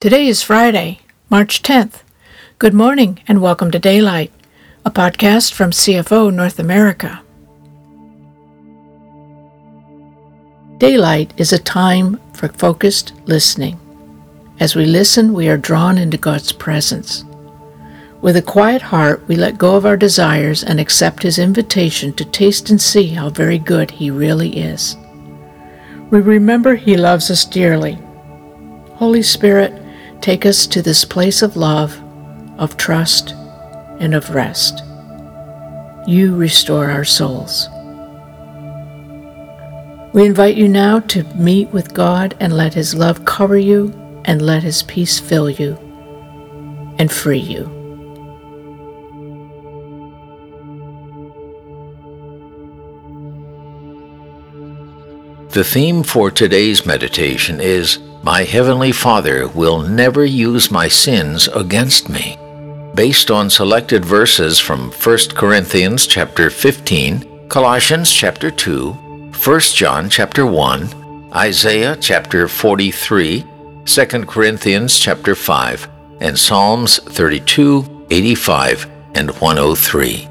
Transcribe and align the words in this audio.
Today 0.00 0.28
is 0.28 0.42
Friday, 0.42 1.00
March 1.28 1.60
10th. 1.60 2.00
Good 2.58 2.72
morning 2.72 3.20
and 3.28 3.42
welcome 3.42 3.70
to 3.70 3.78
Daylight, 3.78 4.32
a 4.82 4.90
podcast 4.90 5.52
from 5.52 5.72
CFO 5.72 6.32
North 6.32 6.58
America. 6.58 7.20
Daylight 10.78 11.34
is 11.36 11.52
a 11.52 11.58
time 11.58 12.18
for 12.32 12.48
focused 12.48 13.12
listening. 13.26 13.78
As 14.58 14.74
we 14.74 14.86
listen, 14.86 15.34
we 15.34 15.50
are 15.50 15.58
drawn 15.58 15.98
into 15.98 16.16
God's 16.16 16.52
presence. 16.52 17.22
With 18.22 18.38
a 18.38 18.40
quiet 18.40 18.80
heart, 18.80 19.22
we 19.28 19.36
let 19.36 19.58
go 19.58 19.76
of 19.76 19.84
our 19.84 19.98
desires 19.98 20.64
and 20.64 20.80
accept 20.80 21.24
His 21.24 21.38
invitation 21.38 22.14
to 22.14 22.24
taste 22.24 22.70
and 22.70 22.80
see 22.80 23.08
how 23.08 23.28
very 23.28 23.58
good 23.58 23.90
He 23.90 24.10
really 24.10 24.58
is. 24.60 24.96
We 26.10 26.20
remember 26.22 26.74
He 26.76 26.96
loves 26.96 27.30
us 27.30 27.44
dearly. 27.44 27.98
Holy 28.94 29.22
Spirit, 29.22 29.74
Take 30.20 30.44
us 30.44 30.66
to 30.66 30.82
this 30.82 31.06
place 31.06 31.40
of 31.40 31.56
love, 31.56 31.98
of 32.58 32.76
trust, 32.76 33.30
and 34.00 34.14
of 34.14 34.28
rest. 34.30 34.82
You 36.06 36.36
restore 36.36 36.90
our 36.90 37.06
souls. 37.06 37.68
We 40.12 40.26
invite 40.26 40.56
you 40.56 40.68
now 40.68 41.00
to 41.00 41.22
meet 41.34 41.68
with 41.70 41.94
God 41.94 42.36
and 42.38 42.52
let 42.54 42.74
His 42.74 42.94
love 42.94 43.24
cover 43.24 43.56
you 43.56 43.92
and 44.26 44.42
let 44.42 44.62
His 44.62 44.82
peace 44.82 45.18
fill 45.18 45.48
you 45.48 45.74
and 46.98 47.10
free 47.10 47.38
you. 47.38 47.62
The 55.52 55.64
theme 55.64 56.02
for 56.02 56.30
today's 56.30 56.84
meditation 56.84 57.58
is 57.58 57.98
my 58.22 58.42
Heavenly 58.44 58.92
Father 58.92 59.48
will 59.48 59.80
never 59.80 60.26
use 60.26 60.70
my 60.70 60.88
sins 60.88 61.48
against 61.48 62.10
me. 62.10 62.36
Based 62.94 63.30
on 63.30 63.48
selected 63.48 64.04
verses 64.04 64.58
from 64.60 64.90
1 64.92 65.18
Corinthians 65.34 66.06
chapter 66.06 66.50
15, 66.50 67.48
Colossians 67.48 68.12
chapter 68.12 68.50
2, 68.50 68.92
1 68.92 69.60
John 69.72 70.10
chapter 70.10 70.44
1, 70.44 71.30
Isaiah 71.34 71.96
chapter 71.96 72.46
43, 72.46 73.46
2 73.86 74.06
Corinthians 74.26 74.98
chapter 74.98 75.34
5, 75.34 75.88
and 76.20 76.38
Psalms 76.38 76.98
32, 77.02 78.06
85, 78.10 78.86
and 79.14 79.30
103. 79.40 80.28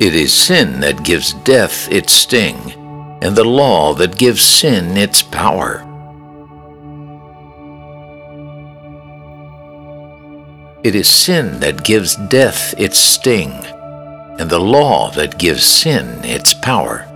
It 0.00 0.14
is 0.14 0.32
sin 0.32 0.80
that 0.80 1.02
gives 1.04 1.34
death 1.34 1.86
its 1.92 2.10
sting, 2.14 2.56
and 3.20 3.36
the 3.36 3.44
law 3.44 3.92
that 3.96 4.16
gives 4.16 4.40
sin 4.40 4.96
its 4.96 5.20
power. 5.22 5.82
It 10.82 10.94
is 10.94 11.06
sin 11.06 11.60
that 11.60 11.84
gives 11.84 12.16
death 12.30 12.74
its 12.78 12.96
sting, 12.98 13.50
and 14.38 14.48
the 14.48 14.58
law 14.58 15.10
that 15.10 15.36
gives 15.38 15.64
sin 15.66 16.24
its 16.24 16.54
power. 16.54 17.06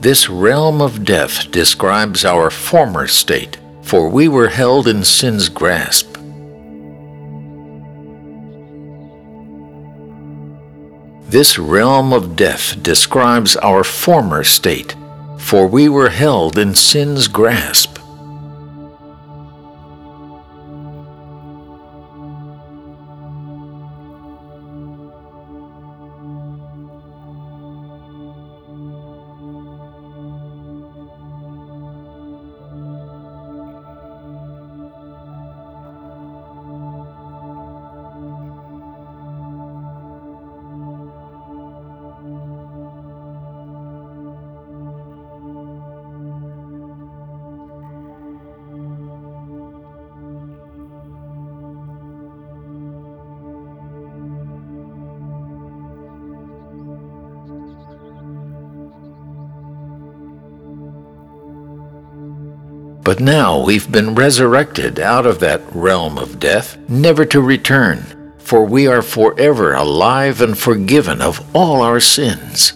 This 0.00 0.30
realm 0.30 0.80
of 0.80 1.04
death 1.04 1.50
describes 1.50 2.24
our 2.24 2.48
former 2.48 3.06
state, 3.06 3.58
for 3.82 4.08
we 4.08 4.28
were 4.28 4.48
held 4.48 4.88
in 4.88 5.04
sin's 5.04 5.50
grasp. 5.50 6.06
This 11.28 11.58
realm 11.58 12.14
of 12.14 12.34
death 12.34 12.82
describes 12.82 13.58
our 13.58 13.84
former 13.84 14.42
state, 14.42 14.96
for 15.36 15.66
we 15.66 15.90
were 15.90 16.08
held 16.08 16.56
in 16.56 16.74
sin's 16.74 17.28
grasp. 17.28 17.98
But 63.10 63.18
now 63.18 63.60
we've 63.60 63.90
been 63.90 64.14
resurrected 64.14 65.00
out 65.00 65.26
of 65.26 65.40
that 65.40 65.62
realm 65.74 66.16
of 66.16 66.38
death, 66.38 66.78
never 66.88 67.24
to 67.24 67.40
return, 67.40 68.04
for 68.38 68.64
we 68.64 68.86
are 68.86 69.02
forever 69.02 69.74
alive 69.74 70.40
and 70.40 70.56
forgiven 70.56 71.20
of 71.20 71.44
all 71.52 71.82
our 71.82 71.98
sins. 71.98 72.72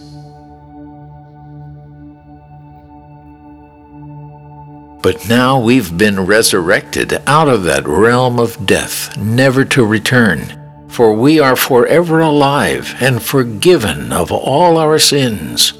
But 5.01 5.25
now 5.29 5.57
we've 5.57 5.97
been 5.97 6.25
resurrected 6.25 7.17
out 7.27 7.47
of 7.47 7.63
that 7.63 7.87
realm 7.87 8.37
of 8.37 8.65
death, 8.65 9.15
never 9.17 9.63
to 9.63 9.85
return. 9.85 10.41
For 10.89 11.13
we 11.13 11.39
are 11.39 11.55
forever 11.55 12.19
alive 12.19 12.93
and 12.99 13.23
forgiven 13.23 14.11
of 14.11 14.33
all 14.33 14.75
our 14.77 14.99
sins. 14.99 15.71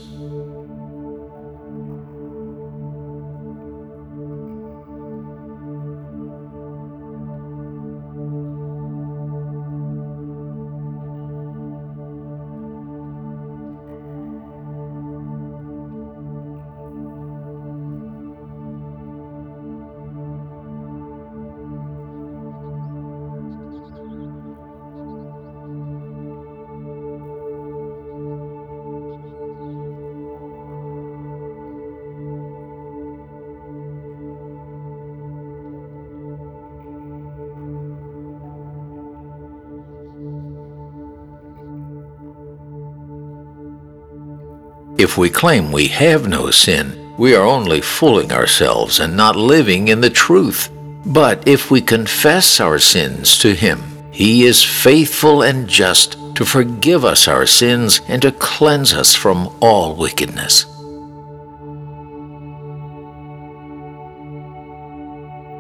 If 45.06 45.20
we 45.20 45.30
claim 45.30 45.72
we 45.72 45.88
have 45.90 46.28
no 46.28 46.50
sin, 46.50 47.14
we 47.16 47.36
are 47.36 47.46
only 47.46 47.80
fooling 47.80 48.32
ourselves 48.32 49.00
and 49.00 49.16
not 49.16 49.36
living 49.36 49.88
in 49.90 50.02
the 50.02 50.10
truth. 50.10 50.70
But 51.06 51.48
if 51.48 51.70
we 51.70 51.80
confess 51.80 52.60
our 52.60 52.80
sins 52.80 53.38
to 53.38 53.54
Him, 53.54 53.84
He 54.12 54.46
is 54.46 54.64
faithful 54.64 55.44
and 55.44 55.68
just 55.68 56.18
to 56.38 56.44
forgive 56.44 57.06
us 57.06 57.28
our 57.28 57.46
sins 57.46 58.02
and 58.08 58.20
to 58.24 58.32
cleanse 58.32 58.94
us 58.96 59.14
from 59.14 59.56
all 59.62 59.96
wickedness. 59.96 60.66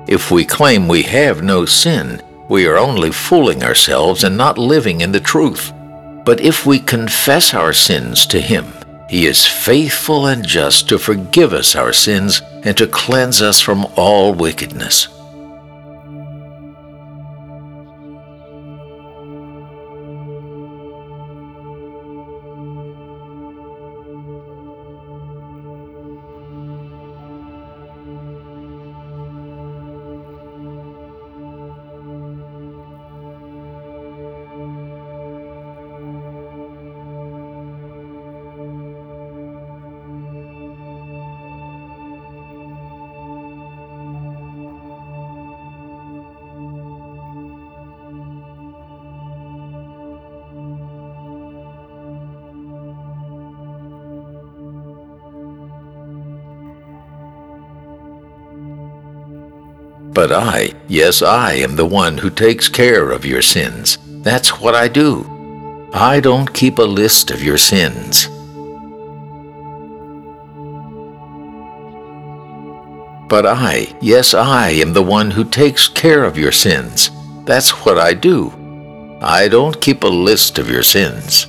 If 0.09 0.31
we 0.31 0.43
claim 0.43 0.87
we 0.87 1.03
have 1.03 1.43
no 1.43 1.65
sin, 1.67 2.19
we 2.49 2.65
are 2.65 2.79
only 2.79 3.11
fooling 3.11 3.61
ourselves 3.61 4.23
and 4.23 4.35
not 4.37 4.57
living 4.57 5.01
in 5.01 5.11
the 5.11 5.27
truth. 5.33 5.71
But 6.25 6.41
if 6.41 6.65
we 6.65 6.79
confess 6.79 7.53
our 7.53 7.73
sins 7.73 8.25
to 8.33 8.41
Him, 8.41 8.65
he 9.07 9.27
is 9.27 9.45
faithful 9.45 10.25
and 10.25 10.45
just 10.45 10.89
to 10.89 10.97
forgive 10.97 11.53
us 11.53 11.75
our 11.75 11.93
sins 11.93 12.41
and 12.63 12.75
to 12.77 12.87
cleanse 12.87 13.41
us 13.41 13.61
from 13.61 13.85
all 13.95 14.33
wickedness. 14.33 15.07
But 60.15 60.31
I, 60.31 60.71
yes, 60.87 61.21
I 61.21 61.55
am 61.55 61.75
the 61.75 61.85
one 61.85 62.17
who 62.19 62.29
takes 62.29 62.69
care 62.69 63.11
of 63.11 63.25
your 63.25 63.41
sins. 63.41 63.97
That's 64.23 64.61
what 64.61 64.73
I 64.73 64.87
do. 64.87 65.29
I 65.93 66.21
don't 66.21 66.53
keep 66.53 66.79
a 66.79 66.83
list 66.83 67.31
of 67.31 67.43
your 67.43 67.57
sins. 67.57 68.29
But 73.27 73.45
I, 73.45 73.91
yes, 73.99 74.33
I 74.33 74.69
am 74.69 74.93
the 74.93 75.03
one 75.03 75.31
who 75.31 75.43
takes 75.43 75.89
care 75.89 76.23
of 76.23 76.37
your 76.37 76.53
sins. 76.53 77.11
That's 77.43 77.83
what 77.85 77.97
I 77.99 78.13
do. 78.13 78.53
I 79.21 79.49
don't 79.49 79.81
keep 79.81 80.05
a 80.05 80.17
list 80.29 80.57
of 80.59 80.69
your 80.69 80.83
sins. 80.83 81.45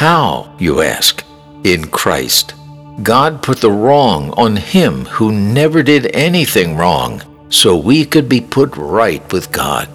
How, 0.00 0.56
you 0.58 0.80
ask? 0.80 1.22
In 1.62 1.84
Christ. 1.84 2.54
God 3.02 3.42
put 3.42 3.58
the 3.58 3.70
wrong 3.70 4.30
on 4.30 4.56
him 4.56 5.04
who 5.04 5.30
never 5.30 5.82
did 5.82 6.06
anything 6.16 6.74
wrong, 6.74 7.20
so 7.50 7.76
we 7.76 8.06
could 8.06 8.26
be 8.26 8.40
put 8.40 8.74
right 8.78 9.20
with 9.30 9.52
God. 9.52 9.88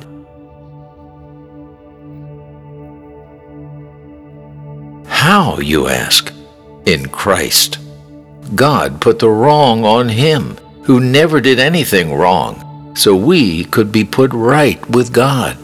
How, 5.07 5.57
you 5.57 5.87
ask? 5.87 6.31
In 6.85 7.07
Christ. 7.07 7.79
God 8.53 9.01
put 9.01 9.17
the 9.17 9.31
wrong 9.31 9.83
on 9.83 10.07
him 10.09 10.55
who 10.83 10.99
never 10.99 11.41
did 11.41 11.57
anything 11.57 12.13
wrong, 12.13 12.93
so 12.95 13.15
we 13.15 13.63
could 13.65 13.91
be 13.91 14.03
put 14.03 14.31
right 14.33 14.87
with 14.91 15.11
God. 15.11 15.57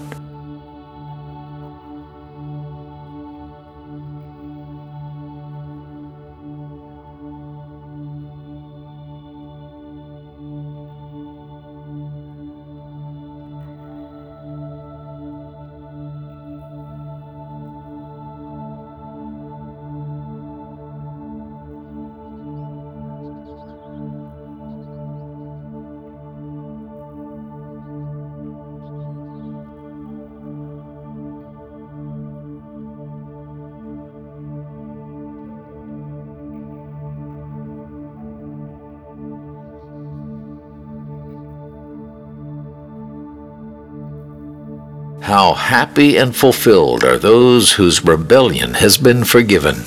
How 45.32 45.54
happy 45.54 46.18
and 46.18 46.36
fulfilled 46.36 47.06
are 47.06 47.18
those 47.18 47.72
whose 47.72 48.04
rebellion 48.04 48.74
has 48.74 48.98
been 48.98 49.24
forgiven, 49.24 49.78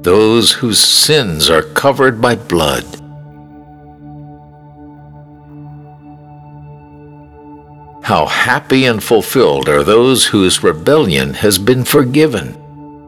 those 0.00 0.50
whose 0.50 0.80
sins 0.80 1.50
are 1.50 1.60
covered 1.60 2.22
by 2.22 2.36
blood. 2.36 2.84
How 8.02 8.24
happy 8.30 8.86
and 8.86 9.04
fulfilled 9.04 9.68
are 9.68 9.82
those 9.84 10.24
whose 10.28 10.62
rebellion 10.62 11.34
has 11.34 11.58
been 11.58 11.84
forgiven, 11.84 12.56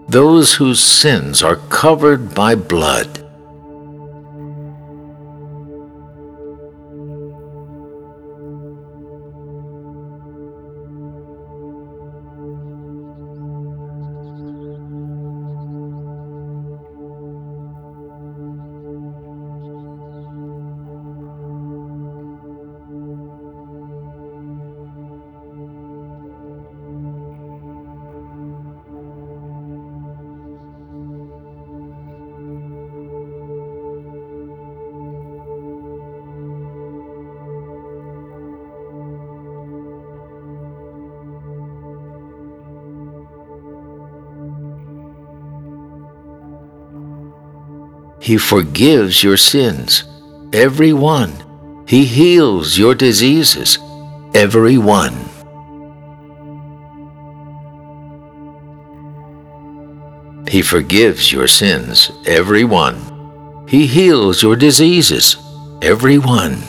those 0.07 0.57
whose 0.57 0.81
sins 0.85 1.43
are 1.43 1.57
covered 1.71 2.35
by 2.35 2.57
blood. 2.57 3.25
He 48.21 48.37
forgives 48.37 49.25
your 49.25 49.39
sins, 49.39 50.05
every 50.53 50.93
one. 50.93 51.33
He 51.89 52.05
heals 52.05 52.77
your 52.77 52.95
diseases, 52.95 53.79
every 54.35 54.77
one. 54.79 55.15
He 60.47 60.61
forgives 60.61 61.33
your 61.33 61.49
sins, 61.49 62.11
every 62.27 62.65
one. 62.65 63.65
He 63.67 63.87
heals 63.87 64.43
your 64.43 64.55
diseases, 64.55 65.37
every 65.81 66.19
one. 66.19 66.61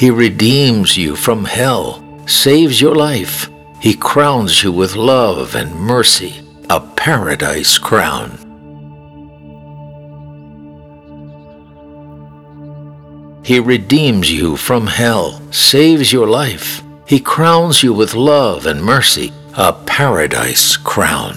He 0.00 0.10
redeems 0.10 0.96
you 0.96 1.14
from 1.14 1.44
hell, 1.44 2.02
saves 2.26 2.80
your 2.80 2.94
life. 2.94 3.50
He 3.80 3.92
crowns 3.92 4.62
you 4.62 4.72
with 4.72 4.96
love 4.96 5.54
and 5.54 5.74
mercy, 5.78 6.40
a 6.70 6.80
paradise 6.80 7.76
crown. 7.76 8.30
He 13.44 13.60
redeems 13.60 14.32
you 14.32 14.56
from 14.56 14.86
hell, 14.86 15.42
saves 15.52 16.14
your 16.14 16.28
life. 16.30 16.82
He 17.06 17.20
crowns 17.20 17.82
you 17.82 17.92
with 17.92 18.14
love 18.14 18.64
and 18.64 18.82
mercy, 18.82 19.34
a 19.54 19.74
paradise 19.74 20.78
crown. 20.78 21.36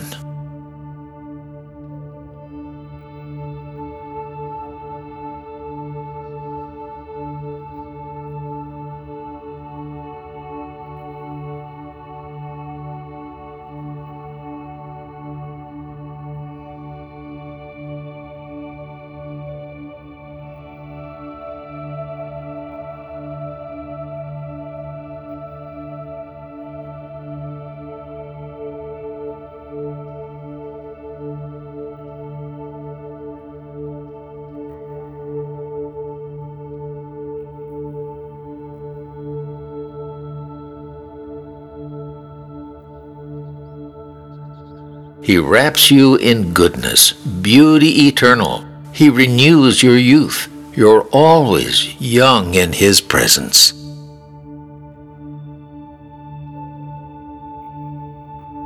He 45.25 45.38
wraps 45.38 45.89
you 45.89 46.15
in 46.15 46.51
goodness, 46.53 47.13
beauty 47.13 48.08
eternal. 48.08 48.65
He 48.92 49.10
renews 49.10 49.82
your 49.82 49.98
youth. 49.98 50.50
You're 50.75 51.03
always 51.13 51.96
young 52.01 52.53
in 52.56 52.74
His 52.74 53.00
presence. 53.00 53.72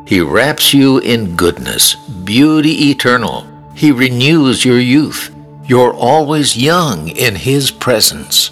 He 0.09 0.19
wraps 0.21 0.73
you 0.73 0.97
in 0.97 1.35
goodness, 1.35 1.93
beauty 2.23 2.89
eternal. 2.89 3.45
He 3.75 3.91
renews 3.91 4.65
your 4.65 4.79
youth. 4.79 5.29
You're 5.67 5.93
always 5.93 6.57
young 6.57 7.09
in 7.09 7.35
His 7.35 7.69
presence. 7.69 8.49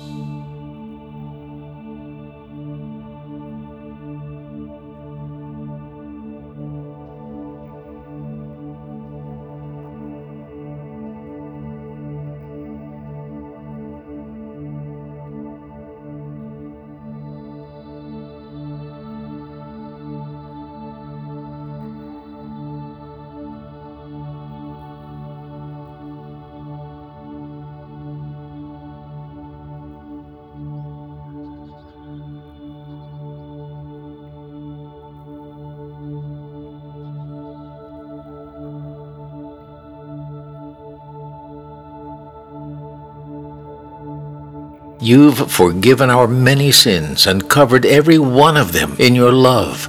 You've 45.06 45.52
forgiven 45.52 46.10
our 46.10 46.28
many 46.28 46.72
sins 46.72 47.28
and 47.28 47.48
covered 47.48 47.86
every 47.86 48.18
one 48.18 48.58
of 48.58 48.72
them 48.72 48.96
in 48.98 49.14
your 49.14 49.32
love. 49.32 49.86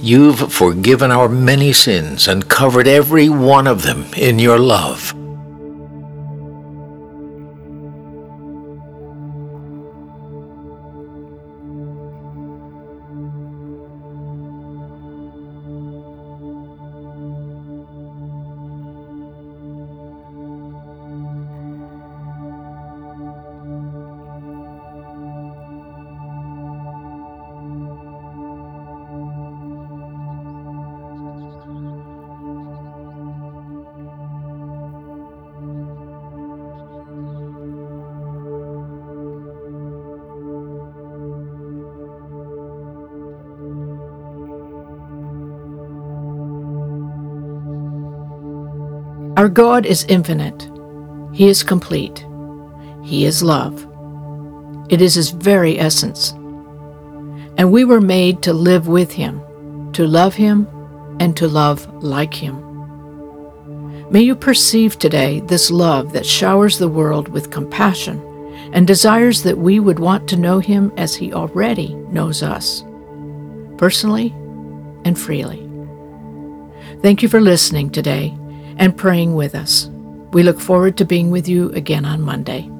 You've 0.00 0.52
forgiven 0.52 1.10
our 1.10 1.28
many 1.28 1.72
sins 1.72 2.28
and 2.28 2.48
covered 2.48 2.86
every 2.86 3.28
one 3.28 3.66
of 3.66 3.82
them 3.82 4.06
in 4.16 4.38
your 4.38 4.60
love. 4.60 5.12
Our 49.44 49.50
God 49.50 49.84
is 49.84 50.04
infinite. 50.04 50.70
He 51.34 51.48
is 51.48 51.62
complete. 51.62 52.24
He 53.04 53.26
is 53.26 53.42
love. 53.42 53.76
It 54.88 55.02
is 55.02 55.16
His 55.16 55.32
very 55.32 55.78
essence. 55.78 56.30
And 57.58 57.70
we 57.70 57.84
were 57.84 58.00
made 58.00 58.40
to 58.40 58.54
live 58.54 58.88
with 58.88 59.12
Him, 59.12 59.42
to 59.92 60.06
love 60.06 60.34
Him, 60.34 60.66
and 61.20 61.36
to 61.36 61.46
love 61.46 61.86
like 62.02 62.32
Him. 62.32 62.54
May 64.10 64.22
you 64.22 64.34
perceive 64.34 64.98
today 64.98 65.40
this 65.40 65.70
love 65.70 66.14
that 66.14 66.24
showers 66.24 66.78
the 66.78 66.88
world 66.88 67.28
with 67.28 67.50
compassion 67.50 68.22
and 68.72 68.86
desires 68.86 69.42
that 69.42 69.58
we 69.58 69.78
would 69.78 69.98
want 69.98 70.26
to 70.30 70.36
know 70.38 70.58
Him 70.58 70.90
as 70.96 71.14
He 71.14 71.34
already 71.34 71.92
knows 72.10 72.42
us, 72.42 72.82
personally 73.76 74.28
and 75.04 75.18
freely. 75.18 75.68
Thank 77.02 77.22
you 77.22 77.28
for 77.28 77.42
listening 77.42 77.90
today 77.90 78.34
and 78.78 78.96
praying 78.96 79.34
with 79.34 79.54
us. 79.54 79.86
We 80.32 80.42
look 80.42 80.60
forward 80.60 80.96
to 80.98 81.04
being 81.04 81.30
with 81.30 81.48
you 81.48 81.70
again 81.72 82.04
on 82.04 82.20
Monday. 82.22 82.73